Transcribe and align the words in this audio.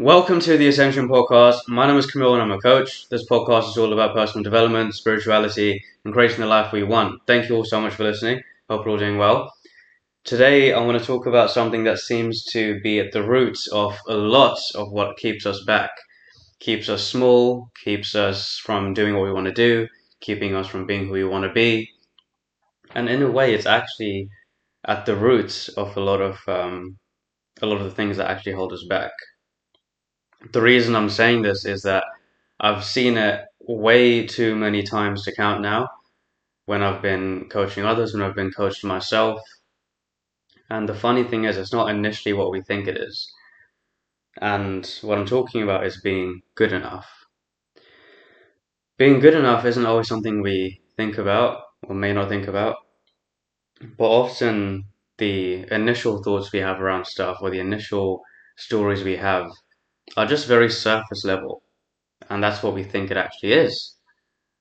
Welcome 0.00 0.38
to 0.42 0.56
the 0.56 0.68
Ascension 0.68 1.08
Podcast. 1.08 1.62
My 1.66 1.84
name 1.88 1.96
is 1.96 2.08
Kamil 2.08 2.34
and 2.34 2.40
I'm 2.40 2.52
a 2.52 2.60
coach. 2.60 3.08
This 3.08 3.26
podcast 3.28 3.70
is 3.70 3.78
all 3.78 3.92
about 3.92 4.14
personal 4.14 4.44
development, 4.44 4.94
spirituality, 4.94 5.82
and 6.04 6.14
creating 6.14 6.38
the 6.38 6.46
life 6.46 6.72
we 6.72 6.84
want. 6.84 7.20
Thank 7.26 7.48
you 7.48 7.56
all 7.56 7.64
so 7.64 7.80
much 7.80 7.94
for 7.94 8.04
listening. 8.04 8.40
Hope 8.70 8.84
you're 8.84 8.92
all 8.92 8.98
doing 8.98 9.18
well. 9.18 9.52
Today, 10.22 10.72
I 10.72 10.80
want 10.80 11.00
to 11.00 11.04
talk 11.04 11.26
about 11.26 11.50
something 11.50 11.82
that 11.82 11.98
seems 11.98 12.44
to 12.52 12.78
be 12.80 13.00
at 13.00 13.10
the 13.10 13.24
roots 13.24 13.66
of 13.72 13.98
a 14.06 14.14
lot 14.14 14.60
of 14.76 14.92
what 14.92 15.16
keeps 15.16 15.44
us 15.44 15.64
back, 15.66 15.90
keeps 16.60 16.88
us 16.88 17.02
small, 17.02 17.68
keeps 17.82 18.14
us 18.14 18.60
from 18.62 18.94
doing 18.94 19.14
what 19.14 19.24
we 19.24 19.32
want 19.32 19.46
to 19.46 19.52
do, 19.52 19.88
keeping 20.20 20.54
us 20.54 20.68
from 20.68 20.86
being 20.86 21.06
who 21.06 21.12
we 21.14 21.24
want 21.24 21.42
to 21.42 21.52
be. 21.52 21.90
And 22.94 23.08
in 23.08 23.20
a 23.22 23.30
way, 23.32 23.52
it's 23.52 23.66
actually 23.66 24.28
at 24.86 25.06
the 25.06 25.16
roots 25.16 25.66
of 25.70 25.96
a 25.96 26.00
lot 26.00 26.20
of 26.20 26.38
um, 26.46 26.98
a 27.60 27.66
lot 27.66 27.78
of 27.78 27.84
the 27.84 27.90
things 27.90 28.16
that 28.18 28.30
actually 28.30 28.52
hold 28.52 28.72
us 28.72 28.86
back. 28.88 29.10
The 30.52 30.60
reason 30.60 30.96
I'm 30.96 31.10
saying 31.10 31.42
this 31.42 31.64
is 31.64 31.82
that 31.84 32.02
I've 32.58 32.84
seen 32.84 33.16
it 33.16 33.44
way 33.60 34.26
too 34.26 34.56
many 34.56 34.82
times 34.82 35.24
to 35.24 35.32
count 35.34 35.60
now 35.62 35.88
when 36.66 36.82
I've 36.82 37.02
been 37.02 37.48
coaching 37.50 37.84
others, 37.84 38.14
when 38.14 38.22
I've 38.22 38.36
been 38.36 38.52
coached 38.52 38.84
myself. 38.84 39.40
And 40.70 40.88
the 40.88 40.94
funny 40.94 41.24
thing 41.24 41.44
is, 41.44 41.58
it's 41.58 41.74
not 41.74 41.90
initially 41.90 42.32
what 42.32 42.50
we 42.50 42.62
think 42.62 42.88
it 42.88 42.96
is. 42.96 43.30
And 44.40 44.84
what 45.02 45.16
I'm 45.16 45.26
talking 45.26 45.62
about 45.62 45.86
is 45.86 46.00
being 46.00 46.42
good 46.56 46.72
enough. 46.72 47.26
Being 48.98 49.20
good 49.20 49.32
enough 49.32 49.64
isn't 49.64 49.86
always 49.86 50.08
something 50.08 50.42
we 50.42 50.82
think 50.94 51.16
about 51.16 51.62
or 51.84 51.94
may 51.94 52.12
not 52.12 52.28
think 52.28 52.46
about, 52.46 52.76
but 53.98 54.08
often 54.08 54.84
the 55.18 55.66
initial 55.72 56.22
thoughts 56.22 56.52
we 56.52 56.60
have 56.60 56.80
around 56.80 57.04
stuff 57.06 57.38
or 57.42 57.50
the 57.50 57.58
initial 57.58 58.22
stories 58.56 59.02
we 59.04 59.16
have 59.16 59.50
are 60.16 60.26
just 60.26 60.46
very 60.46 60.70
surface 60.70 61.24
level, 61.24 61.62
and 62.30 62.42
that's 62.42 62.62
what 62.62 62.74
we 62.74 62.84
think 62.84 63.10
it 63.10 63.16
actually 63.18 63.52
is. 63.54 63.96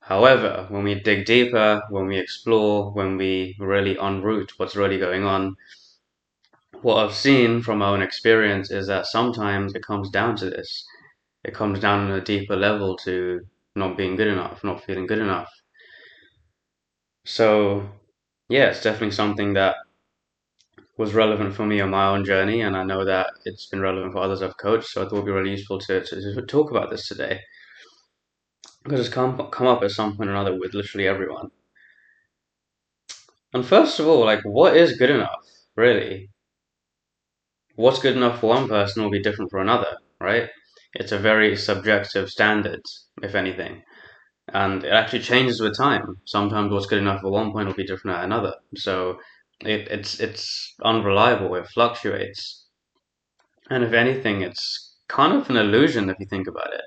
However, 0.02 0.67
when 0.70 0.84
we 0.84 0.95
dig 0.95 1.26
deeper, 1.26 1.81
when 1.92 2.08
we 2.08 2.20
explore, 2.20 2.92
when 2.94 3.17
we 3.17 3.56
really 3.59 3.95
unroot 3.95 4.52
what's 4.58 4.76
really 4.76 5.00
going 5.00 5.23
on, 5.26 5.56
what 6.81 6.98
I've 6.98 7.14
seen 7.14 7.62
from 7.62 7.78
my 7.78 7.89
own 7.89 8.02
experience 8.02 8.72
is 8.72 8.88
that 8.88 9.06
sometimes 9.06 9.76
it 9.76 9.84
comes 9.86 10.09
down 10.09 10.36
to 10.38 10.50
this. 10.50 10.86
It 11.44 11.54
comes 11.54 11.80
down 11.80 12.06
on 12.09 12.11
a 12.11 12.22
deeper 12.23 12.56
level 12.56 12.98
to 13.00 13.42
not 13.76 13.98
being 13.98 14.16
good 14.16 14.28
enough, 14.28 14.64
not 14.64 14.84
feeling 14.84 15.08
good 15.08 15.20
enough. 15.20 15.50
So, 17.26 17.89
yeah, 18.50 18.70
it's 18.70 18.82
definitely 18.82 19.11
something 19.11 19.54
that 19.54 19.76
was 20.98 21.14
relevant 21.14 21.56
for 21.56 21.66
me 21.66 21.80
on 21.80 21.92
my 21.92 22.08
own 22.08 22.26
journey, 22.26 22.62
and 22.62 22.76
I 22.76 22.84
know 22.84 23.06
that 23.06 23.31
it's 23.45 23.67
been 23.67 23.81
relevant 23.81 24.14
for 24.14 24.20
others 24.20 24.42
I've 24.42 24.58
coached. 24.58 24.88
So 24.90 25.02
I 25.02 25.06
thought 25.06 25.16
it'd 25.16 25.26
be 25.26 25.31
really 25.31 25.52
useful 25.52 25.80
to, 25.80 26.04
to, 26.04 26.34
to 26.36 26.42
talk 26.42 26.72
about 26.72 26.89
this 26.89 27.08
today 27.08 27.39
because 28.84 29.00
it's 29.02 29.14
come 29.14 29.38
come 29.52 29.67
up 29.67 29.84
at 29.84 29.92
some 29.92 30.16
point 30.16 30.30
or 30.30 30.34
another 30.34 30.58
with 30.58 30.73
literally 30.73 31.08
everyone. 31.08 31.52
And 33.54 33.66
first 33.66 34.00
of 34.00 34.08
all, 34.08 34.23
like, 34.23 34.42
what 34.44 34.78
is 34.78 34.98
good 34.98 35.09
enough, 35.09 35.44
really? 35.76 36.30
What's 37.76 38.00
good 38.00 38.16
enough 38.17 38.39
for 38.39 38.48
one 38.48 38.67
person 38.67 39.04
will 39.04 39.11
be 39.11 39.22
different 39.22 39.52
for 39.52 39.59
another, 39.59 39.98
right? 40.20 40.50
It's 40.94 41.11
a 41.11 41.20
very 41.20 41.56
subjective 41.56 42.30
standard, 42.30 42.82
if 43.22 43.36
anything. 43.36 43.84
And 44.50 44.84
it 44.84 44.92
actually 44.92 45.22
changes 45.22 45.61
with 45.61 45.78
time. 45.78 46.17
Sometimes 46.26 46.72
what's 46.72 46.88
good 46.88 47.00
enough 47.00 47.23
at 47.23 47.30
one 47.32 47.52
point 47.52 47.67
will 47.67 47.76
be 47.76 47.86
different 47.86 48.17
at 48.17 48.26
another. 48.26 48.56
So 48.76 49.20
it, 49.62 49.88
it's 49.90 50.20
it's 50.20 50.76
unreliable. 50.84 51.56
It 51.56 51.68
fluctuates, 51.68 52.66
and 53.70 53.84
if 53.84 53.94
anything, 53.94 54.42
it's 54.42 54.98
kind 55.08 55.34
of 55.34 55.50
an 55.50 55.58
illusion 55.58 56.10
if 56.10 56.20
you 56.20 56.26
think 56.26 56.48
about 56.48 56.74
it. 56.74 56.82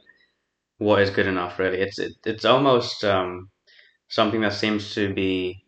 What 0.78 1.02
is 1.02 1.10
good 1.10 1.26
enough, 1.26 1.58
really? 1.58 1.80
It's 1.80 1.98
it, 1.98 2.12
it's 2.24 2.44
almost 2.44 3.04
um, 3.04 3.50
something 4.08 4.40
that 4.42 4.54
seems 4.54 4.94
to 4.94 5.12
be 5.14 5.64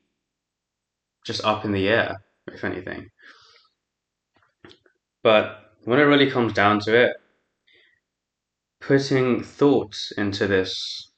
just 1.25 1.45
up 1.45 1.65
in 1.65 1.73
the 1.73 1.89
air, 1.89 2.23
if 2.49 2.65
anything. 2.65 3.11
But 5.23 5.73
when 5.85 5.99
it 5.99 6.05
really 6.05 6.31
comes 6.31 6.53
down 6.53 6.81
to 6.81 6.95
it, 6.97 7.17
putting 8.81 9.43
thought 9.43 9.97
into 10.19 10.47
this, 10.47 11.11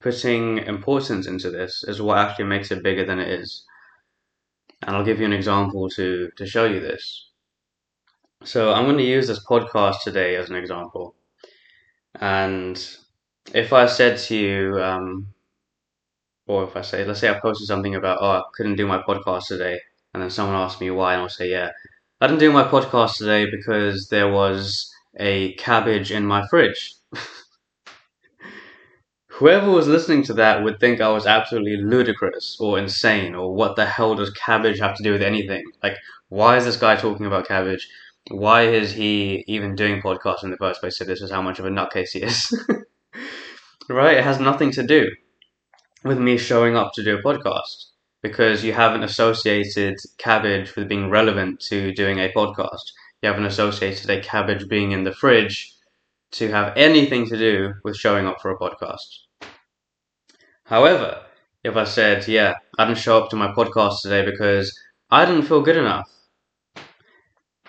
putting 0.00 0.58
importance 0.58 1.26
into 1.26 1.50
this, 1.50 1.84
is 1.84 2.02
what 2.02 2.18
actually 2.18 2.46
makes 2.46 2.70
it 2.70 2.82
bigger 2.82 3.04
than 3.04 3.18
it 3.18 3.28
is. 3.28 3.64
And 4.82 4.96
I'll 4.96 5.04
give 5.04 5.20
you 5.20 5.26
an 5.26 5.32
example 5.32 5.88
to, 5.90 6.30
to 6.36 6.46
show 6.46 6.64
you 6.64 6.80
this. 6.80 7.28
So 8.44 8.72
I'm 8.72 8.84
going 8.84 8.98
to 8.98 9.04
use 9.04 9.26
this 9.28 9.44
podcast 9.44 10.02
today 10.02 10.36
as 10.36 10.50
an 10.50 10.56
example. 10.56 11.14
And 12.20 12.78
if 13.54 13.72
I 13.72 13.86
said 13.86 14.18
to 14.18 14.36
you, 14.36 14.82
um, 14.82 15.28
or 16.46 16.64
if 16.64 16.76
I 16.76 16.82
say, 16.82 17.04
let's 17.04 17.20
say 17.20 17.28
I 17.30 17.40
posted 17.40 17.66
something 17.66 17.94
about, 17.94 18.18
oh, 18.20 18.30
I 18.30 18.42
couldn't 18.54 18.76
do 18.76 18.86
my 18.86 19.02
podcast 19.02 19.46
today, 19.48 19.80
and 20.14 20.22
then 20.22 20.30
someone 20.30 20.56
asked 20.56 20.80
me 20.80 20.90
why, 20.90 21.14
and 21.14 21.22
I'll 21.22 21.28
say, 21.28 21.50
yeah, 21.50 21.70
I 22.20 22.26
didn't 22.26 22.40
do 22.40 22.52
my 22.52 22.64
podcast 22.64 23.16
today 23.16 23.50
because 23.50 24.08
there 24.08 24.30
was 24.32 24.92
a 25.18 25.54
cabbage 25.54 26.10
in 26.12 26.26
my 26.26 26.46
fridge. 26.48 26.94
Whoever 29.36 29.70
was 29.70 29.88
listening 29.88 30.22
to 30.24 30.34
that 30.34 30.62
would 30.62 30.78
think 30.78 31.00
I 31.00 31.08
was 31.08 31.26
absolutely 31.26 31.78
ludicrous 31.78 32.56
or 32.60 32.78
insane 32.78 33.34
or 33.34 33.54
what 33.54 33.76
the 33.76 33.86
hell 33.86 34.14
does 34.14 34.30
cabbage 34.30 34.78
have 34.78 34.94
to 34.96 35.02
do 35.02 35.12
with 35.12 35.22
anything? 35.22 35.64
Like, 35.82 35.96
why 36.28 36.58
is 36.58 36.66
this 36.66 36.76
guy 36.76 36.96
talking 36.96 37.24
about 37.24 37.48
cabbage? 37.48 37.88
Why 38.30 38.62
is 38.62 38.92
he 38.92 39.42
even 39.46 39.74
doing 39.74 40.02
podcasts 40.02 40.44
in 40.44 40.50
the 40.50 40.58
first 40.58 40.80
place 40.80 41.00
if 41.00 41.06
this 41.06 41.22
is 41.22 41.30
how 41.30 41.40
much 41.40 41.58
of 41.58 41.64
a 41.64 41.70
nutcase 41.70 42.10
he 42.10 42.22
is? 42.22 42.66
right? 43.88 44.18
It 44.18 44.24
has 44.24 44.38
nothing 44.38 44.70
to 44.72 44.82
do 44.82 45.10
with 46.04 46.18
me 46.18 46.36
showing 46.36 46.76
up 46.76 46.92
to 46.94 47.02
do 47.02 47.16
a 47.16 47.22
podcast 47.22 47.86
because 48.22 48.62
you 48.62 48.74
haven't 48.74 49.02
associated 49.02 49.96
cabbage 50.18 50.76
with 50.76 50.88
being 50.88 51.08
relevant 51.08 51.60
to 51.68 51.92
doing 51.94 52.18
a 52.18 52.30
podcast. 52.32 52.92
You 53.22 53.30
haven't 53.30 53.46
associated 53.46 54.10
a 54.10 54.20
cabbage 54.20 54.68
being 54.68 54.92
in 54.92 55.04
the 55.04 55.12
fridge 55.12 55.71
to 56.32 56.50
have 56.50 56.76
anything 56.76 57.26
to 57.26 57.36
do 57.36 57.74
with 57.84 57.96
showing 57.96 58.26
up 58.26 58.40
for 58.40 58.50
a 58.50 58.58
podcast. 58.58 59.06
However, 60.64 61.22
if 61.64 61.76
I 61.76 61.84
said, 61.84 62.26
yeah, 62.26 62.54
I 62.78 62.86
didn't 62.86 62.98
show 62.98 63.22
up 63.22 63.30
to 63.30 63.36
my 63.36 63.52
podcast 63.52 64.02
today 64.02 64.24
because 64.24 64.76
I 65.10 65.24
didn't 65.24 65.46
feel 65.46 65.62
good 65.62 65.76
enough, 65.76 66.10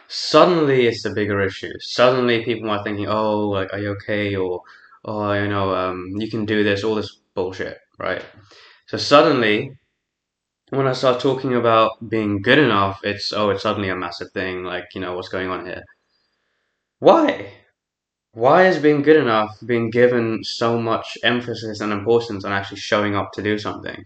suddenly 0.08 0.88
it's 0.88 1.06
a 1.06 1.14
bigger 1.14 1.42
issue. 1.42 1.74
Suddenly 1.80 2.46
people 2.46 2.70
are 2.70 2.84
thinking, 2.84 3.08
oh, 3.08 3.50
like, 3.50 3.74
are 3.74 3.80
you 3.80 3.90
okay? 3.92 4.36
Or, 4.36 4.62
oh, 5.06 5.34
you 5.34 5.48
know, 5.48 5.76
um, 5.76 6.14
you 6.18 6.30
can 6.30 6.46
do 6.46 6.64
this, 6.64 6.84
all 6.84 6.96
this 6.96 7.20
bullshit, 7.36 7.80
right? 8.00 8.24
So 8.88 8.98
suddenly, 8.98 9.78
when 10.70 10.88
I 10.88 10.94
start 10.94 11.20
talking 11.20 11.56
about 11.56 11.92
being 12.10 12.42
good 12.42 12.60
enough, 12.60 13.02
it's, 13.04 13.34
oh, 13.34 13.50
it's 13.50 13.64
suddenly 13.64 13.90
a 13.90 13.96
massive 13.96 14.32
thing. 14.32 14.64
Like, 14.64 14.86
you 14.96 15.02
know, 15.02 15.16
what's 15.16 15.30
going 15.30 15.50
on 15.50 15.66
here? 15.66 15.84
Why? 17.00 17.63
Why 18.34 18.66
is 18.66 18.80
being 18.80 19.04
good 19.04 19.16
enough 19.16 19.56
being 19.64 19.92
given 19.92 20.44
so 20.44 20.80
much 20.80 21.18
emphasis 21.24 21.80
and 21.80 21.94
importance 21.94 22.44
on 22.44 22.52
actually 22.52 22.80
showing 22.80 23.16
up 23.16 23.32
to 23.34 23.44
do 23.44 23.60
something? 23.60 24.06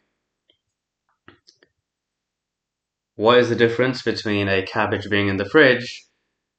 What 3.15 3.37
is 3.37 3.47
the 3.49 3.55
difference 3.55 4.01
between 4.01 4.49
a 4.49 4.63
cabbage 4.63 5.09
being 5.09 5.29
in 5.29 5.37
the 5.37 5.45
fridge 5.45 6.05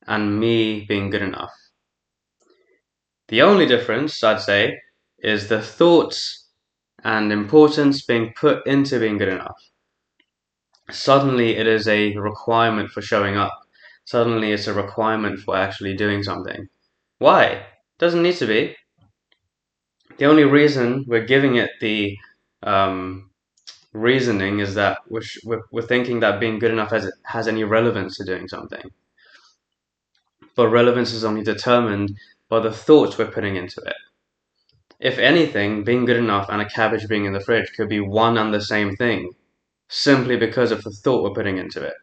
and 0.07 0.41
me 0.41 0.87
being 0.87 1.11
good 1.11 1.21
enough? 1.21 1.53
The 3.29 3.43
only 3.43 3.67
difference, 3.67 4.25
I'd 4.25 4.41
say, 4.41 4.81
is 5.19 5.49
the 5.49 5.61
thoughts 5.61 6.49
and 7.05 7.31
importance 7.31 8.03
being 8.03 8.33
put 8.35 8.67
into 8.67 8.99
being 8.99 9.19
good 9.19 9.29
enough. 9.29 9.61
Suddenly, 10.91 11.57
it 11.57 11.67
is 11.67 11.87
a 11.87 12.17
requirement 12.17 12.91
for 12.91 13.03
showing 13.03 13.37
up. 13.37 13.53
Suddenly, 14.07 14.53
it's 14.53 14.67
a 14.67 14.73
requirement 14.73 15.41
for 15.41 15.55
actually 15.55 15.95
doing 15.95 16.23
something 16.23 16.71
why? 17.19 17.67
Doesn't 17.99 18.23
need 18.23 18.37
to 18.37 18.47
be. 18.47 18.77
The 20.19 20.27
only 20.27 20.45
reason 20.45 21.05
we're 21.07 21.27
giving 21.27 21.57
it 21.57 21.71
the 21.81 22.17
um, 22.63 23.31
reasoning 23.93 24.61
is 24.61 24.75
that 24.75 24.99
we're, 25.09 25.23
we're, 25.45 25.63
we're 25.71 25.83
thinking 25.83 26.21
that 26.21 26.41
being 26.41 26.59
good 26.59 26.71
enough 26.71 26.91
has, 26.91 27.11
has 27.25 27.49
any 27.49 27.65
relevance 27.65 28.17
to 28.19 28.25
doing 28.25 28.49
something. 28.49 28.91
But 30.57 30.69
relevance 30.69 31.13
is 31.13 31.25
only 31.25 31.43
determined 31.43 32.17
by 32.49 32.61
the 32.61 32.73
thoughts 32.73 33.17
we're 33.17 33.31
putting 33.31 33.57
into 33.57 33.81
it. 33.81 33.97
If 35.01 35.19
anything, 35.19 35.85
being 35.85 36.05
good 36.05 36.17
enough 36.17 36.49
and 36.49 36.61
a 36.61 36.69
cabbage 36.69 37.09
being 37.09 37.25
in 37.25 37.33
the 37.33 37.41
fridge 37.41 37.73
could 37.77 37.89
be 37.89 38.01
one 38.01 38.37
and 38.37 38.53
the 38.53 38.61
same 38.61 38.97
thing, 38.97 39.33
simply 39.89 40.37
because 40.37 40.73
of 40.73 40.83
the 40.83 40.91
thought 40.91 41.23
we're 41.23 41.35
putting 41.35 41.59
into 41.59 41.83
it. 41.83 41.95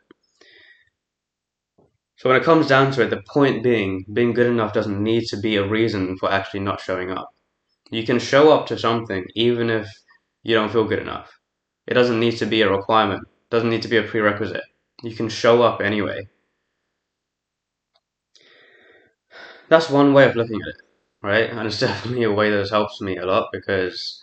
So 2.17 2.29
when 2.29 2.39
it 2.41 2.43
comes 2.45 2.67
down 2.67 2.91
to 2.93 3.03
it, 3.03 3.09
the 3.09 3.21
point 3.29 3.63
being, 3.63 4.05
being 4.13 4.33
good 4.33 4.47
enough 4.47 4.73
doesn't 4.73 5.03
need 5.03 5.25
to 5.27 5.37
be 5.37 5.55
a 5.57 5.67
reason 5.67 6.17
for 6.17 6.31
actually 6.31 6.61
not 6.61 6.81
showing 6.81 7.11
up. 7.11 7.29
You 7.91 8.05
can 8.05 8.19
show 8.19 8.51
up 8.53 8.67
to 8.67 8.79
something 8.79 9.25
even 9.35 9.69
if 9.69 9.87
you 10.43 10.55
don't 10.55 10.71
feel 10.71 10.85
good 10.85 10.99
enough. 10.99 11.31
It 11.87 11.95
doesn't 11.95 12.19
need 12.19 12.37
to 12.37 12.45
be 12.45 12.61
a 12.61 12.71
requirement. 12.71 13.23
It 13.27 13.49
doesn't 13.51 13.69
need 13.71 13.83
to 13.83 13.89
be 13.89 13.97
a 13.97 14.03
prerequisite. 14.03 14.63
You 15.03 15.15
can 15.15 15.29
show 15.29 15.63
up 15.63 15.81
anyway. 15.81 16.29
that's 19.69 19.89
one 19.89 20.13
way 20.13 20.25
of 20.27 20.35
looking 20.35 20.61
at 20.61 20.67
it, 20.69 20.81
right? 21.21 21.49
And 21.49 21.67
it's 21.67 21.79
definitely 21.87 22.23
a 22.23 22.31
way 22.31 22.49
that 22.51 22.69
helped 22.69 23.01
me 23.01 23.17
a 23.17 23.25
lot 23.25 23.49
because 23.51 24.21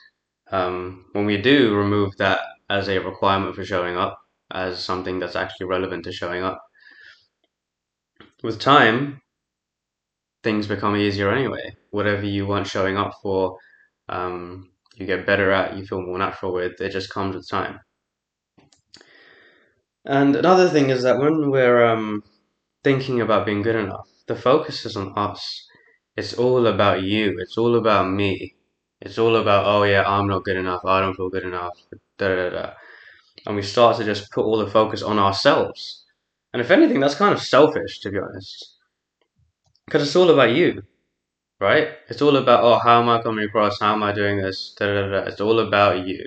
um, 0.50 1.06
when 1.12 1.27
we 1.27 1.41
do 1.41 1.75
remove 1.75 2.17
that 2.19 2.41
as 2.71 2.89
a 2.89 2.99
requirement 2.99 3.55
for 3.55 3.65
showing 3.65 3.97
up, 3.97 4.19
as 4.50 4.83
something 4.83 5.19
that's 5.19 5.37
actually 5.37 5.67
relevant 5.67 6.05
to 6.05 6.12
showing 6.12 6.43
up, 6.43 6.62
with 8.43 8.59
time, 8.61 9.21
things 10.44 10.67
become 10.67 10.97
easier 10.97 11.31
anyway. 11.33 11.77
Whatever 11.91 12.25
you 12.25 12.47
want 12.47 12.67
showing 12.67 12.97
up 12.97 13.15
for, 13.23 13.59
um, 14.09 14.71
you 14.97 15.06
get 15.06 15.27
better 15.27 15.50
at, 15.50 15.77
you 15.77 15.87
feel 15.87 16.03
more 16.03 16.19
natural 16.19 16.53
with, 16.53 16.81
it 16.81 16.91
just 16.91 17.11
comes 17.11 17.35
with 17.37 17.49
time. 17.49 17.81
And 20.05 20.37
another 20.37 20.69
thing 20.69 20.91
is 20.91 21.03
that 21.03 21.19
when 21.19 21.50
we're 21.50 21.85
um, 21.85 22.23
thinking 22.85 23.21
about 23.21 23.47
being 23.47 23.62
good 23.62 23.77
enough, 23.77 24.09
the 24.27 24.37
focus 24.37 24.87
is 24.87 24.97
on 24.97 25.12
us. 25.19 25.67
It's 26.17 26.35
all 26.35 26.67
about 26.67 27.03
you. 27.03 27.37
It's 27.41 27.59
all 27.59 27.77
about 27.77 28.11
me. 28.11 28.55
It's 29.00 29.19
all 29.19 29.37
about, 29.37 29.67
oh 29.67 29.85
yeah, 29.85 30.05
I'm 30.06 30.29
not 30.29 30.44
good 30.44 30.56
enough. 30.56 30.85
I 30.85 31.00
don't 31.00 31.15
feel 31.15 31.31
good 31.31 31.44
enough. 31.44 31.77
Da 32.19 32.29
da 32.37 32.50
da. 32.50 32.75
And 33.47 33.56
we 33.56 33.62
start 33.62 33.99
to 33.99 34.05
just 34.05 34.31
put 34.33 34.44
all 34.44 34.59
the 34.59 34.71
focus 34.71 35.03
on 35.03 35.19
ourselves. 35.19 36.02
And 36.53 36.61
if 36.61 36.71
anything, 36.71 37.01
that's 37.01 37.15
kind 37.15 37.35
of 37.35 37.41
selfish, 37.41 38.01
to 38.01 38.11
be 38.11 38.19
honest. 38.19 38.77
Because 39.87 40.03
it's 40.03 40.17
all 40.17 40.31
about 40.31 40.51
you, 40.51 40.83
right? 41.61 41.89
It's 42.09 42.23
all 42.23 42.37
about, 42.37 42.63
oh, 42.63 42.79
how 42.79 43.01
am 43.01 43.09
I 43.09 43.23
coming 43.23 43.45
across? 43.45 43.81
How 43.81 43.95
am 43.95 44.03
I 44.03 44.13
doing 44.13 44.39
this? 44.41 44.75
Da 44.79 44.87
da 44.87 45.09
da. 45.09 45.29
It's 45.29 45.41
all 45.41 45.61
about 45.61 46.07
you. 46.07 46.27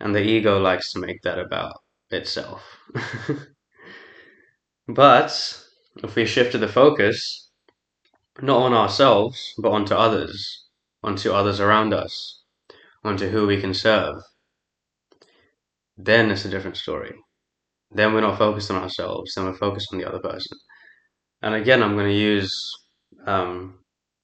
And 0.00 0.14
the 0.14 0.22
ego 0.22 0.58
likes 0.58 0.92
to 0.92 1.00
make 1.00 1.22
that 1.22 1.38
about 1.38 1.82
itself. 2.10 2.62
but 4.88 5.62
if 6.02 6.14
we 6.14 6.26
shifted 6.26 6.58
the 6.58 6.68
focus 6.68 7.50
not 8.40 8.62
on 8.62 8.72
ourselves, 8.72 9.54
but 9.58 9.72
onto 9.72 9.94
others, 9.94 10.64
onto 11.02 11.32
others 11.32 11.60
around 11.60 11.92
us, 11.92 12.42
onto 13.04 13.28
who 13.28 13.46
we 13.46 13.60
can 13.60 13.74
serve, 13.74 14.22
then 15.96 16.30
it's 16.30 16.44
a 16.44 16.48
different 16.48 16.76
story. 16.76 17.14
Then 17.94 18.14
we're 18.14 18.20
not 18.22 18.38
focused 18.38 18.70
on 18.70 18.82
ourselves, 18.82 19.34
then 19.34 19.44
we're 19.44 19.54
focused 19.54 19.92
on 19.92 19.98
the 19.98 20.08
other 20.08 20.18
person. 20.18 20.58
And 21.42 21.54
again, 21.54 21.82
I'm 21.82 21.94
going 21.94 22.08
to 22.08 22.14
use 22.14 22.54
um, 23.26 23.78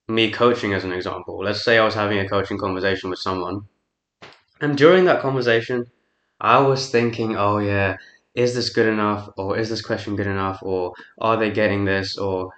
me 0.09 0.31
coaching 0.31 0.73
as 0.73 0.85
an 0.85 0.93
example. 0.93 1.39
Let's 1.39 1.65
say 1.65 1.79
I 1.79 1.85
was 1.85 1.95
having 1.95 2.19
a 2.19 2.29
coaching 2.29 2.59
conversation 2.59 3.11
with 3.11 3.19
someone, 3.19 3.63
and 4.61 4.77
during 4.77 5.05
that 5.05 5.21
conversation, 5.21 5.87
I 6.41 6.59
was 6.61 6.91
thinking, 6.91 7.37
oh 7.37 7.59
yeah, 7.59 7.97
is 8.35 8.55
this 8.55 8.71
good 8.71 8.87
enough? 8.87 9.29
Or 9.37 9.59
is 9.59 9.69
this 9.69 9.83
question 9.83 10.17
good 10.17 10.27
enough? 10.27 10.61
Or 10.63 10.95
are 11.21 11.37
they 11.37 11.51
getting 11.51 11.85
this? 11.85 12.17
Or 12.17 12.51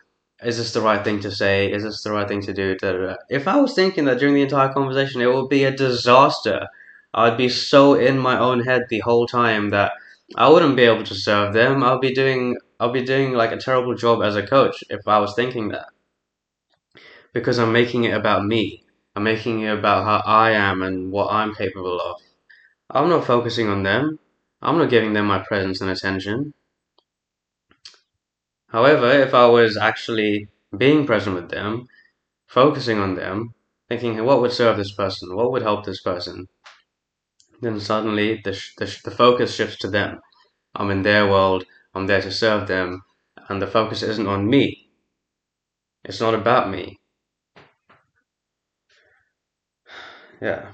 is 0.43 0.59
this 0.59 0.73
the 0.73 0.81
right 0.81 1.03
thing 1.03 1.21
to 1.21 1.31
say? 1.31 1.73
Is 1.73 1.83
this 1.83 2.03
the 2.03 2.13
right 2.13 2.29
thing 2.29 2.43
to 2.43 2.53
do? 2.53 2.77
Da, 2.77 2.93
da, 2.93 2.99
da. 2.99 3.17
If 3.31 3.49
I 3.49 3.57
was 3.57 3.75
thinking 3.75 4.05
that 4.05 4.19
during 4.19 4.35
the 4.35 4.43
entire 4.43 4.73
conversation, 4.73 5.21
it 5.21 5.33
would 5.33 5.49
be 5.49 5.65
a 5.65 5.71
disaster. 5.71 6.67
I'd 7.15 7.37
be 7.37 7.49
so 7.49 7.95
in 7.95 8.19
my 8.19 8.39
own 8.39 8.61
head 8.61 8.83
the 8.89 9.01
whole 9.01 9.27
time 9.27 9.71
that 9.71 9.93
I 10.35 10.49
wouldn't 10.49 10.75
be 10.75 10.83
able 10.83 11.05
to 11.05 11.15
serve 11.15 11.55
them. 11.55 11.85
I'll 11.85 12.01
be 12.01 12.13
doing 12.13 12.57
I'll 12.81 12.91
be 12.91 13.05
doing 13.05 13.33
like 13.35 13.53
a 13.53 13.57
terrible 13.59 13.95
job 13.95 14.23
as 14.23 14.35
a 14.35 14.45
coach 14.47 14.83
if 14.91 15.07
I 15.07 15.21
was 15.21 15.35
thinking 15.37 15.69
that. 15.69 15.87
Because 17.33 17.59
I'm 17.59 17.73
making 17.73 18.05
it 18.05 18.15
about 18.15 18.45
me. 18.45 18.85
I'm 19.17 19.25
making 19.25 19.61
it 19.63 19.77
about 19.77 20.05
how 20.05 20.23
I 20.31 20.51
am 20.53 20.83
and 20.83 21.11
what 21.11 21.33
I'm 21.33 21.55
capable 21.55 22.01
of. 22.01 22.21
I'm 22.91 23.09
not 23.09 23.27
focusing 23.27 23.69
on 23.69 23.83
them. 23.85 24.19
I'm 24.63 24.79
not 24.79 24.91
giving 24.91 25.15
them 25.15 25.27
my 25.27 25.41
presence 25.41 25.81
and 25.81 25.91
attention. 25.91 26.55
However, 28.69 29.11
if 29.11 29.35
I 29.35 29.45
was 29.47 29.77
actually 29.77 30.49
being 30.75 31.07
present 31.07 31.37
with 31.37 31.51
them, 31.51 31.89
focusing 32.47 32.99
on 32.99 33.15
them, 33.17 33.55
thinking, 33.89 34.25
what 34.25 34.41
would 34.41 34.53
serve 34.53 34.77
this 34.79 34.93
person? 34.93 35.37
What 35.37 35.53
would 35.53 35.63
help 35.63 35.85
this 35.85 36.03
person? 36.03 36.49
Then 37.61 37.81
suddenly 37.81 38.41
the, 38.43 38.53
sh- 38.53 38.75
the, 38.77 38.87
sh- 38.87 39.03
the 39.03 39.11
focus 39.11 39.55
shifts 39.55 39.79
to 39.79 39.89
them. 39.89 40.21
I'm 40.75 40.91
in 40.91 41.03
their 41.03 41.27
world, 41.29 41.65
I'm 41.95 42.07
there 42.07 42.23
to 42.23 42.33
serve 42.33 42.69
them, 42.69 43.03
and 43.49 43.63
the 43.63 43.67
focus 43.69 44.03
isn't 44.03 44.27
on 44.29 44.49
me. 44.51 44.91
It's 46.05 46.21
not 46.21 46.35
about 46.35 46.69
me. 46.71 47.01
Yeah. 50.41 50.73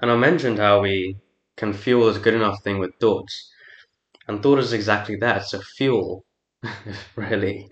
And 0.00 0.08
I 0.08 0.14
mentioned 0.16 0.58
how 0.58 0.82
we 0.82 1.16
can 1.56 1.72
fuel 1.72 2.06
this 2.06 2.22
good 2.22 2.34
enough 2.34 2.62
thing 2.62 2.78
with 2.78 2.94
thoughts. 3.00 3.50
And 4.28 4.42
thought 4.42 4.58
is 4.60 4.72
exactly 4.72 5.16
that. 5.16 5.42
It's 5.42 5.54
a 5.54 5.60
fuel, 5.62 6.26
really. 7.16 7.68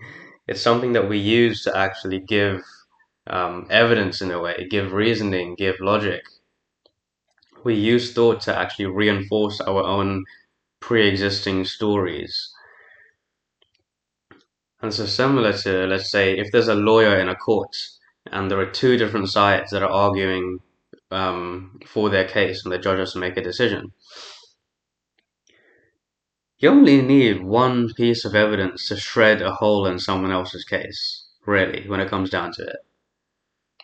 It's 0.47 0.61
something 0.61 0.93
that 0.93 1.09
we 1.09 1.19
use 1.19 1.63
to 1.63 1.77
actually 1.77 2.19
give 2.21 2.63
um, 3.27 3.67
evidence 3.69 4.21
in 4.21 4.31
a 4.31 4.41
way, 4.41 4.67
give 4.69 4.93
reasoning, 4.93 5.55
give 5.55 5.79
logic. 5.81 6.23
We 7.63 7.75
use 7.75 8.13
thought 8.13 8.41
to 8.41 8.57
actually 8.57 8.87
reinforce 8.87 9.61
our 9.61 9.83
own 9.83 10.25
pre 10.79 11.07
existing 11.07 11.65
stories. 11.65 12.51
And 14.81 14.93
so, 14.93 15.05
similar 15.05 15.53
to, 15.59 15.87
let's 15.87 16.11
say, 16.11 16.37
if 16.37 16.51
there's 16.51 16.67
a 16.67 16.75
lawyer 16.75 17.17
in 17.17 17.29
a 17.29 17.35
court 17.35 17.75
and 18.31 18.51
there 18.51 18.59
are 18.59 18.69
two 18.69 18.97
different 18.97 19.29
sides 19.29 19.71
that 19.71 19.83
are 19.83 19.89
arguing 19.89 20.59
um, 21.11 21.79
for 21.85 22.09
their 22.09 22.27
case, 22.27 22.63
and 22.63 22.73
the 22.73 22.79
judge 22.79 22.99
has 22.99 23.13
to 23.13 23.19
make 23.19 23.37
a 23.37 23.41
decision. 23.41 23.93
You 26.57 26.69
only 26.69 27.01
need 27.01 27.43
one 27.43 27.93
piece 27.93 28.25
of 28.25 28.35
evidence 28.35 28.87
to 28.87 28.97
shred 28.97 29.41
a 29.41 29.53
hole 29.53 29.85
in 29.85 29.99
someone 29.99 30.31
else's 30.31 30.63
case, 30.63 31.25
really, 31.45 31.87
when 31.87 31.99
it 31.99 32.09
comes 32.09 32.29
down 32.29 32.51
to 32.53 32.63
it. 32.63 32.77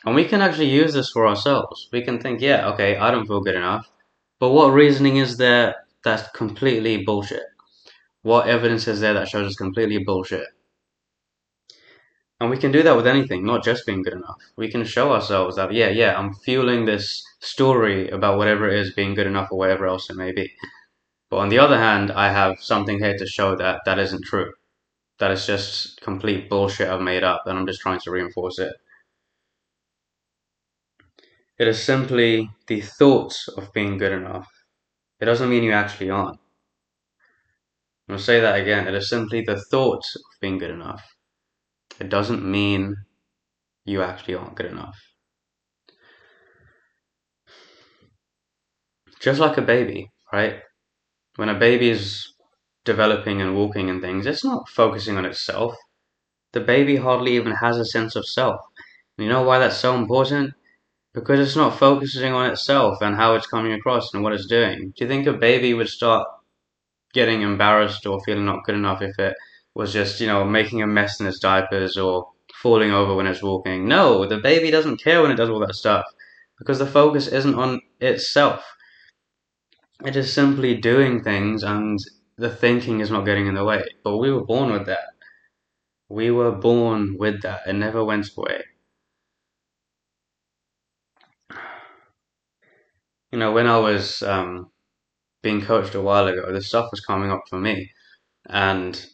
And 0.05 0.15
we 0.15 0.25
can 0.25 0.41
actually 0.41 0.69
use 0.69 0.93
this 0.93 1.09
for 1.11 1.27
ourselves. 1.27 1.89
We 1.91 2.01
can 2.01 2.19
think, 2.19 2.41
yeah, 2.41 2.69
okay, 2.69 2.97
I 2.97 3.11
don't 3.11 3.27
feel 3.27 3.41
good 3.41 3.55
enough. 3.55 3.89
But 4.39 4.51
what 4.51 4.69
reasoning 4.69 5.17
is 5.17 5.37
there 5.37 5.75
that's 6.03 6.29
completely 6.31 7.03
bullshit? 7.03 7.43
What 8.21 8.47
evidence 8.47 8.87
is 8.87 9.01
there 9.01 9.13
that 9.13 9.27
shows 9.27 9.47
it's 9.47 9.55
completely 9.55 9.99
bullshit? 9.99 10.47
And 12.39 12.49
we 12.49 12.57
can 12.57 12.71
do 12.71 12.83
that 12.83 12.95
with 12.95 13.07
anything, 13.07 13.45
not 13.45 13.65
just 13.65 13.85
being 13.85 14.01
good 14.01 14.13
enough. 14.13 14.37
We 14.55 14.71
can 14.71 14.85
show 14.85 15.11
ourselves 15.11 15.57
that, 15.57 15.73
yeah, 15.73 15.89
yeah, 15.89 16.17
I'm 16.17 16.33
fueling 16.33 16.85
this 16.85 17.21
story 17.41 18.09
about 18.09 18.37
whatever 18.37 18.69
it 18.69 18.79
is 18.79 18.93
being 18.93 19.13
good 19.13 19.27
enough 19.27 19.49
or 19.51 19.57
whatever 19.57 19.85
else 19.85 20.09
it 20.09 20.15
may 20.15 20.31
be. 20.31 20.53
But 21.29 21.37
on 21.37 21.49
the 21.49 21.59
other 21.59 21.77
hand, 21.77 22.11
I 22.11 22.31
have 22.31 22.57
something 22.61 22.99
here 22.99 23.17
to 23.17 23.25
show 23.25 23.55
that 23.57 23.81
that 23.85 23.99
isn't 23.99 24.23
true. 24.23 24.53
That 25.19 25.31
is 25.31 25.45
just 25.45 25.99
complete 26.01 26.49
bullshit 26.49 26.87
I've 26.89 27.01
made 27.01 27.23
up 27.23 27.43
and 27.45 27.59
I'm 27.59 27.67
just 27.67 27.81
trying 27.81 27.99
to 28.01 28.11
reinforce 28.11 28.57
it. 28.59 28.73
It 31.59 31.67
is 31.67 31.83
simply 31.83 32.49
the 32.65 32.81
thought 32.81 33.35
of 33.55 33.71
being 33.71 33.99
good 33.99 34.11
enough. 34.13 34.47
It 35.19 35.25
doesn't 35.25 35.49
mean 35.49 35.63
you 35.63 35.73
actually 35.73 36.09
aren't. 36.11 36.39
I'm 36.39 36.39
going 38.09 38.17
to 38.19 38.23
say 38.25 38.41
that 38.41 38.59
again. 38.59 38.89
It 38.89 38.93
is 38.93 39.07
simply 39.09 39.41
the 39.41 39.57
thought 39.71 40.03
of 40.13 40.21
being 40.41 40.57
good 40.57 40.71
enough 40.71 41.15
it 41.99 42.09
doesn't 42.09 42.43
mean 42.43 42.95
you 43.85 44.01
actually 44.03 44.35
aren't 44.35 44.55
good 44.55 44.67
enough. 44.67 44.99
Just 49.21 49.39
like 49.39 49.55
a 49.57 49.61
baby, 49.61 50.11
right? 50.33 50.61
When 51.37 51.49
a 51.49 51.59
baby 51.59 51.89
is 51.89 52.33
developing 52.85 53.41
and 53.41 53.55
walking 53.55 53.89
and 53.89 54.01
things, 54.01 54.25
it's 54.25 54.43
not 54.45 54.69
focusing 54.69 55.17
on 55.17 55.25
itself. 55.25 55.75
The 56.53 56.61
baby 56.61 56.97
hardly 56.97 57.35
even 57.37 57.53
has 57.53 57.77
a 57.77 57.85
sense 57.85 58.15
of 58.15 58.27
self. 58.27 58.61
You 59.17 59.29
know 59.29 59.43
why 59.43 59.59
that's 59.59 59.77
so 59.77 59.95
important? 59.95 60.55
Because 61.13 61.39
it's 61.39 61.55
not 61.55 61.77
focusing 61.77 62.33
on 62.33 62.51
itself 62.51 63.01
and 63.01 63.15
how 63.15 63.35
it's 63.35 63.47
coming 63.47 63.73
across 63.73 64.13
and 64.13 64.23
what 64.23 64.33
it's 64.33 64.45
doing. 64.47 64.93
Do 64.95 65.03
you 65.03 65.07
think 65.07 65.27
a 65.27 65.33
baby 65.33 65.73
would 65.73 65.89
start 65.89 66.27
getting 67.13 67.41
embarrassed 67.41 68.05
or 68.05 68.21
feeling 68.23 68.45
not 68.45 68.63
good 68.65 68.75
enough 68.75 69.01
if 69.01 69.17
it 69.19 69.35
was 69.73 69.93
just, 69.93 70.19
you 70.21 70.27
know, 70.27 70.43
making 70.43 70.81
a 70.81 70.87
mess 70.87 71.19
in 71.19 71.27
its 71.27 71.39
diapers 71.39 71.97
or 71.97 72.29
falling 72.61 72.91
over 72.91 73.15
when 73.15 73.27
it's 73.27 73.43
walking. 73.43 73.87
No, 73.87 74.25
the 74.27 74.37
baby 74.37 74.71
doesn't 74.71 75.01
care 75.01 75.21
when 75.21 75.31
it 75.31 75.35
does 75.35 75.49
all 75.49 75.59
that 75.59 75.75
stuff 75.75 76.05
because 76.57 76.79
the 76.79 76.85
focus 76.85 77.27
isn't 77.27 77.55
on 77.55 77.81
itself. 77.99 78.65
It 80.05 80.15
is 80.17 80.33
simply 80.33 80.75
doing 80.75 81.23
things 81.23 81.63
and 81.63 81.99
the 82.37 82.49
thinking 82.49 82.99
is 82.99 83.11
not 83.11 83.25
getting 83.25 83.47
in 83.47 83.55
the 83.55 83.63
way. 83.63 83.83
But 84.03 84.17
we 84.17 84.31
were 84.31 84.43
born 84.43 84.71
with 84.71 84.85
that. 84.87 85.05
We 86.09 86.31
were 86.31 86.51
born 86.51 87.17
with 87.17 87.41
that. 87.43 87.61
It 87.67 87.73
never 87.73 88.03
went 88.03 88.27
away. 88.37 88.63
You 93.31 93.39
know, 93.39 93.51
when 93.51 93.67
I 93.67 93.77
was 93.77 94.21
um, 94.23 94.71
being 95.41 95.61
coached 95.61 95.95
a 95.95 96.01
while 96.01 96.27
ago, 96.27 96.51
this 96.51 96.67
stuff 96.67 96.89
was 96.91 97.01
coming 97.01 97.31
up 97.31 97.43
for 97.49 97.59
me. 97.59 97.91
And 98.49 99.05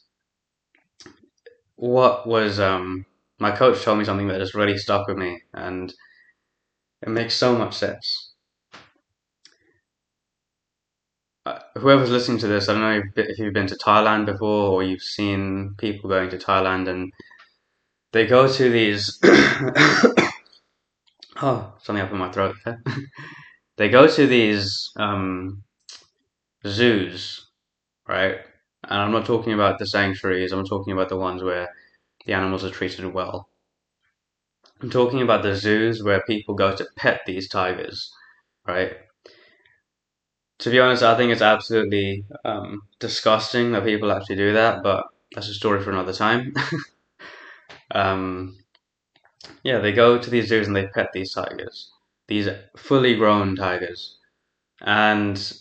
what 1.75 2.25
was 2.25 2.60
um 2.60 3.05
my 3.39 3.51
coach 3.51 3.84
told 3.84 4.00
me 4.00 4.05
something 4.05 4.29
that 4.29 4.39
just 4.39 4.55
really 4.55 4.77
stuck 4.77 5.07
with 5.07 5.17
me 5.17 5.41
and 5.53 5.93
it 7.01 7.10
makes 7.10 7.36
so 7.36 7.57
much 7.57 7.75
sense. 7.75 8.36
uh, 11.45 11.60
whoever's 11.77 12.10
listening 12.10 12.39
to 12.39 12.48
this, 12.48 12.67
I 12.67 12.74
don't 12.74 12.81
know 12.81 13.03
if, 13.15 13.38
you've 13.38 13.53
been 13.53 13.67
to 13.67 13.75
Thailand 13.75 14.25
before 14.25 14.72
or 14.72 14.84
you've 14.84 15.03
seen 15.03 15.75
people 15.77 16.10
going 16.10 16.29
to 16.31 16.38
Thailand 16.38 16.88
and 16.89 17.13
they 18.12 18.25
go 18.25 18.51
to 18.51 18.69
these. 18.69 19.19
oh, 21.41 21.74
something 21.81 22.03
up 22.03 22.12
in 22.12 22.17
my 22.17 22.31
throat. 22.31 22.55
they 23.77 23.89
go 23.89 24.08
to 24.08 24.27
these 24.27 24.91
um, 24.98 25.63
zoos, 26.67 27.48
right? 28.08 28.39
And 28.86 29.01
I'm 29.01 29.12
not 29.12 29.25
talking 29.25 29.53
about 29.53 29.79
the 29.79 29.88
sanctuaries, 29.88 30.51
I'm 30.53 30.65
talking 30.65 30.94
about 30.94 31.10
the 31.10 31.17
ones 31.17 31.44
where 31.44 31.70
the 32.25 32.34
animals 32.34 32.63
are 32.65 32.72
treated 32.72 33.05
well. 33.13 33.50
I'm 34.82 34.89
talking 34.89 35.22
about 35.22 35.44
the 35.44 35.53
zoos 35.53 36.01
where 36.01 36.22
people 36.24 36.55
go 36.55 36.74
to 36.74 36.88
pet 36.96 37.24
these 37.25 37.50
tigers, 37.50 38.10
right? 38.65 38.96
To 40.60 40.70
be 40.70 40.79
honest, 40.82 41.01
I 41.03 41.15
think 41.15 41.32
it's 41.32 41.41
absolutely 41.41 42.25
um, 42.44 42.82
disgusting 43.00 43.72
that 43.72 43.84
people 43.86 44.12
actually 44.12 44.36
do 44.38 44.51
that, 44.53 44.84
but 44.84 45.05
that's 45.34 45.48
a 45.50 45.53
story 45.53 45.82
for 45.82 45.91
another 45.91 46.13
time. 46.13 46.53
um, 47.96 48.58
yeah, 49.63 49.79
they 49.79 49.91
go 49.91 50.17
to 50.17 50.29
these 50.29 50.48
zoos 50.48 50.67
and 50.67 50.75
they 50.75 50.88
pet 50.88 51.10
these 51.13 51.34
tigers, 51.34 51.91
these 52.27 52.50
fully 52.77 53.15
grown 53.15 53.55
tigers. 53.55 54.17
And 54.82 55.53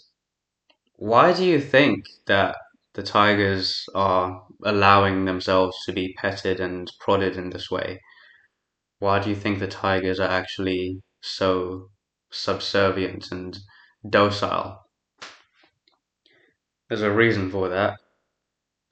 why 0.97 1.33
do 1.33 1.45
you 1.45 1.61
think 1.61 2.05
that 2.27 2.57
the 2.95 3.03
tigers 3.03 3.85
are 3.95 4.43
allowing 4.65 5.25
themselves 5.25 5.77
to 5.85 5.93
be 5.93 6.15
petted 6.15 6.61
and 6.61 6.91
prodded 7.01 7.37
in 7.37 7.51
this 7.51 7.71
way? 7.71 8.01
Why 8.99 9.19
do 9.19 9.29
you 9.31 9.37
think 9.37 9.59
the 9.59 9.69
tigers 9.69 10.21
are 10.21 10.31
actually 10.31 11.03
so 11.21 11.91
subservient 12.31 13.31
and 13.33 13.59
docile? 14.09 14.81
There's 16.89 17.03
a 17.03 17.13
reason 17.13 17.51
for 17.51 17.69
that. 17.69 17.99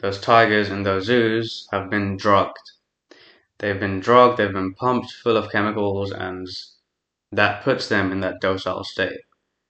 Those 0.01 0.21
tigers 0.21 0.69
in 0.69 0.83
those 0.83 1.07
zoos 1.07 1.69
have 1.71 1.89
been 1.89 2.17
drugged. 2.17 2.59
They've 3.59 3.79
been 3.79 4.01
drugged, 4.01 4.39
they've 4.39 4.53
been 4.53 4.75
pumped 4.75 5.13
full 5.13 5.37
of 5.37 5.53
chemicals, 5.53 6.11
and 6.11 6.49
that 7.33 7.65
puts 7.65 7.89
them 7.89 8.13
in 8.13 8.21
that 8.21 8.41
docile 8.41 8.85
state. 8.85 9.21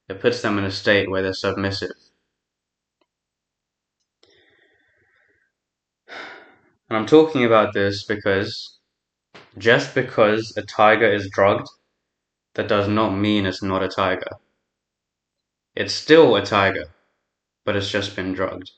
It 0.08 0.20
puts 0.20 0.42
them 0.42 0.58
in 0.58 0.64
a 0.64 0.70
state 0.70 1.08
where 1.08 1.22
they're 1.22 1.32
submissive. 1.32 1.92
And 6.88 6.98
I'm 6.98 7.06
talking 7.06 7.44
about 7.44 7.72
this 7.72 8.04
because 8.04 8.78
just 9.56 9.94
because 9.94 10.54
a 10.56 10.62
tiger 10.62 11.10
is 11.10 11.30
drugged, 11.30 11.68
that 12.54 12.68
does 12.68 12.88
not 12.88 13.10
mean 13.10 13.46
it's 13.46 13.62
not 13.62 13.82
a 13.82 13.88
tiger. 13.88 14.30
It's 15.74 15.94
still 15.94 16.36
a 16.36 16.44
tiger, 16.44 16.86
but 17.64 17.76
it's 17.76 17.90
just 17.90 18.14
been 18.14 18.34
drugged. 18.34 18.72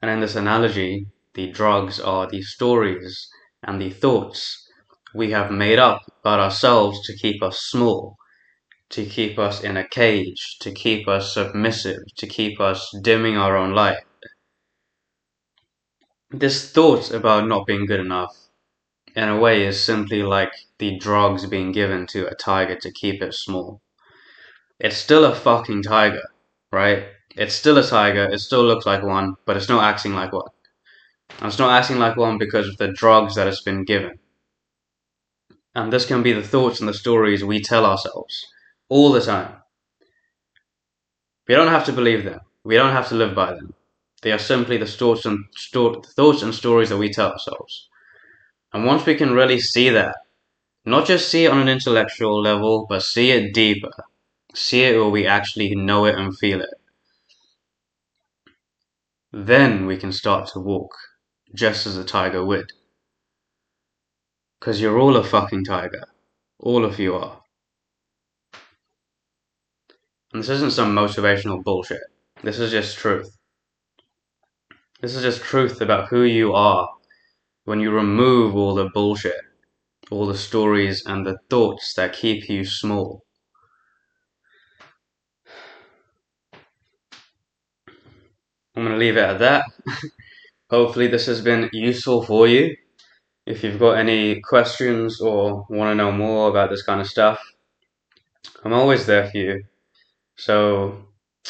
And 0.00 0.10
in 0.10 0.20
this 0.20 0.36
analogy, 0.36 1.08
the 1.34 1.50
drugs 1.50 2.00
are 2.00 2.26
the 2.26 2.42
stories 2.42 3.28
and 3.62 3.80
the 3.80 3.90
thoughts 3.90 4.67
we 5.14 5.30
have 5.30 5.50
made 5.50 5.78
up 5.78 6.02
about 6.20 6.40
ourselves 6.40 7.00
to 7.06 7.16
keep 7.16 7.42
us 7.42 7.60
small, 7.60 8.16
to 8.90 9.04
keep 9.04 9.38
us 9.38 9.62
in 9.62 9.76
a 9.76 9.88
cage, 9.88 10.58
to 10.60 10.72
keep 10.72 11.08
us 11.08 11.34
submissive, 11.34 12.00
to 12.16 12.26
keep 12.26 12.60
us 12.60 12.90
dimming 13.02 13.36
our 13.36 13.56
own 13.56 13.74
light 13.74 14.02
this 16.30 16.70
thought 16.70 17.10
about 17.10 17.48
not 17.48 17.66
being 17.66 17.86
good 17.86 18.00
enough, 18.00 18.36
in 19.16 19.28
a 19.28 19.38
way, 19.38 19.64
is 19.64 19.82
simply 19.82 20.22
like 20.22 20.52
the 20.78 20.98
drugs 20.98 21.46
being 21.46 21.72
given 21.72 22.06
to 22.06 22.26
a 22.26 22.34
tiger 22.34 22.76
to 22.76 22.92
keep 22.92 23.22
it 23.22 23.32
small. 23.32 23.80
It's 24.78 24.96
still 24.96 25.24
a 25.24 25.34
fucking 25.34 25.84
tiger, 25.84 26.28
right? 26.70 27.06
It's 27.34 27.54
still 27.54 27.78
a 27.78 27.86
tiger, 27.86 28.28
it 28.30 28.40
still 28.40 28.64
looks 28.64 28.84
like 28.84 29.02
one, 29.02 29.36
but 29.46 29.56
it's 29.56 29.70
not 29.70 29.84
acting 29.84 30.14
like 30.14 30.32
one. 30.32 30.50
And 31.38 31.48
it's 31.48 31.58
not 31.58 31.70
acting 31.70 31.98
like 31.98 32.16
one 32.16 32.36
because 32.36 32.68
of 32.68 32.76
the 32.76 32.92
drugs 32.92 33.34
that 33.36 33.46
it's 33.46 33.62
been 33.62 33.84
given. 33.84 34.18
And 35.78 35.90
this 35.90 36.04
can 36.04 36.22
be 36.22 36.34
the 36.34 36.42
thoughts 36.42 36.78
and 36.80 36.86
the 36.86 36.92
stories 36.92 37.42
we 37.42 37.62
tell 37.62 37.86
ourselves 37.86 38.46
all 38.90 39.12
the 39.12 39.22
time. 39.22 39.62
We 41.48 41.54
don't 41.56 41.66
have 41.72 41.84
to 41.86 41.92
believe 41.92 42.22
them. 42.22 42.42
We 42.62 42.76
don't 42.76 42.92
have 42.92 43.08
to 43.08 43.16
live 43.16 43.34
by 43.34 43.52
them. 43.52 43.74
They 44.22 44.30
are 44.30 44.38
simply 44.38 44.76
the 44.76 44.86
thoughts 44.86 45.24
and, 45.26 45.46
sto- 45.56 46.00
thoughts 46.00 46.42
and 46.42 46.54
stories 46.54 46.90
that 46.90 46.98
we 46.98 47.10
tell 47.12 47.32
ourselves. 47.32 47.88
And 48.72 48.86
once 48.86 49.06
we 49.06 49.16
can 49.16 49.34
really 49.34 49.60
see 49.60 49.90
that, 49.90 50.16
not 50.84 51.06
just 51.06 51.28
see 51.30 51.46
it 51.46 51.52
on 51.52 51.60
an 51.60 51.68
intellectual 51.68 52.40
level, 52.42 52.86
but 52.88 53.02
see 53.02 53.32
it 53.32 53.54
deeper, 53.54 53.92
see 54.54 54.84
it 54.84 54.96
where 54.96 55.10
we 55.10 55.26
actually 55.26 55.74
know 55.74 56.06
it 56.06 56.16
and 56.16 56.36
feel 56.38 56.60
it, 56.62 56.70
then 59.32 59.86
we 59.86 59.96
can 59.96 60.12
start 60.12 60.46
to 60.48 60.60
walk 60.60 60.94
just 61.54 61.86
as 61.86 61.96
a 61.96 62.04
tiger 62.04 62.44
would. 62.44 62.72
Because 64.58 64.80
you're 64.80 64.98
all 64.98 65.16
a 65.16 65.24
fucking 65.24 65.64
tiger. 65.64 66.04
All 66.58 66.84
of 66.84 66.98
you 66.98 67.14
are. 67.14 67.40
And 70.32 70.42
this 70.42 70.50
isn't 70.50 70.72
some 70.72 70.94
motivational 70.94 71.62
bullshit. 71.62 72.02
This 72.42 72.58
is 72.58 72.70
just 72.70 72.98
truth. 72.98 73.30
This 75.00 75.14
is 75.14 75.22
just 75.22 75.42
truth 75.42 75.80
about 75.80 76.08
who 76.08 76.22
you 76.22 76.52
are 76.54 76.88
when 77.64 77.80
you 77.80 77.90
remove 77.90 78.56
all 78.56 78.74
the 78.74 78.90
bullshit, 78.92 79.40
all 80.10 80.26
the 80.26 80.36
stories 80.36 81.04
and 81.06 81.24
the 81.24 81.38
thoughts 81.48 81.94
that 81.94 82.12
keep 82.12 82.48
you 82.48 82.64
small. 82.64 83.22
I'm 88.74 88.84
going 88.84 88.92
to 88.92 88.96
leave 88.96 89.16
it 89.16 89.24
at 89.24 89.38
that. 89.38 89.64
Hopefully, 90.70 91.06
this 91.06 91.26
has 91.26 91.40
been 91.40 91.70
useful 91.72 92.22
for 92.22 92.46
you. 92.46 92.76
If 93.48 93.64
you've 93.64 93.78
got 93.78 93.92
any 93.92 94.42
questions 94.42 95.22
or 95.22 95.64
want 95.70 95.90
to 95.90 95.94
know 95.94 96.12
more 96.12 96.50
about 96.50 96.68
this 96.68 96.82
kind 96.82 97.00
of 97.00 97.06
stuff, 97.06 97.40
I'm 98.62 98.74
always 98.74 99.06
there 99.06 99.26
for 99.30 99.38
you. 99.38 99.64
So, 100.36 101.06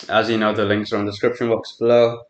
as 0.09 0.31
you 0.31 0.39
know, 0.39 0.55
the 0.55 0.65
links 0.65 0.93
are 0.93 0.99
in 1.01 1.07
the 1.07 1.11
description 1.11 1.49
box 1.49 1.73
below. 1.77 2.21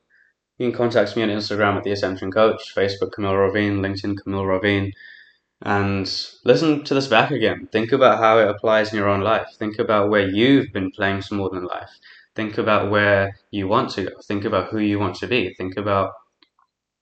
You 0.56 0.70
can 0.70 0.74
contact 0.74 1.14
me 1.16 1.22
on 1.22 1.28
Instagram 1.28 1.76
at 1.76 1.84
the 1.84 1.92
Ascension 1.92 2.32
Coach, 2.32 2.74
Facebook 2.74 3.12
Kamil 3.14 3.36
Ravin, 3.36 3.82
LinkedIn 3.82 4.16
Kamil 4.24 4.46
Ravin, 4.46 4.90
and 5.60 6.06
listen 6.46 6.82
to 6.84 6.94
this 6.94 7.06
back 7.06 7.30
again. 7.30 7.68
Think 7.70 7.92
about 7.92 8.20
how 8.20 8.38
it 8.38 8.48
applies 8.48 8.90
in 8.90 8.98
your 8.98 9.10
own 9.10 9.20
life. 9.20 9.48
Think 9.58 9.78
about 9.78 10.08
where 10.08 10.26
you've 10.26 10.72
been 10.72 10.90
playing 10.92 11.20
small 11.20 11.54
in 11.54 11.66
life. 11.66 11.90
Think 12.34 12.56
about 12.56 12.90
where 12.90 13.36
you 13.50 13.68
want 13.68 13.90
to 13.90 14.04
go. 14.04 14.12
Think 14.24 14.46
about 14.46 14.70
who 14.70 14.78
you 14.78 14.98
want 14.98 15.16
to 15.16 15.26
be. 15.26 15.52
Think 15.52 15.76
about 15.76 16.12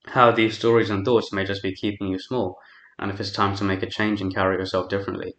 how 0.07 0.31
these 0.31 0.57
stories 0.57 0.89
and 0.89 1.05
thoughts 1.05 1.33
may 1.33 1.45
just 1.45 1.63
be 1.63 1.75
keeping 1.75 2.07
you 2.07 2.19
small, 2.19 2.59
and 2.99 3.11
if 3.11 3.19
it's 3.19 3.31
time 3.31 3.55
to 3.57 3.63
make 3.63 3.83
a 3.83 3.89
change 3.89 4.21
and 4.21 4.33
carry 4.35 4.57
yourself 4.57 4.89
differently. 4.89 5.35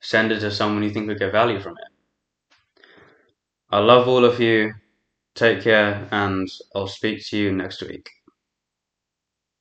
Send 0.00 0.32
it 0.32 0.40
to 0.40 0.50
someone 0.50 0.82
you 0.84 0.90
think 0.90 1.08
would 1.08 1.20
get 1.20 1.32
value 1.32 1.60
from 1.60 1.72
it. 1.78 1.88
I 3.70 3.78
love 3.78 4.06
all 4.06 4.26
of 4.26 4.40
you. 4.40 4.74
Take 5.34 5.62
care, 5.62 6.08
and 6.12 6.48
I'll 6.74 6.88
speak 6.88 7.26
to 7.28 7.38
you 7.38 7.52
next 7.52 7.82
week. 7.82 8.10